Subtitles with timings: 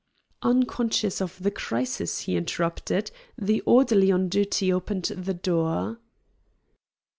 [0.41, 5.99] Unconscious of the crisis he interrupted, the orderly on duty opened the door.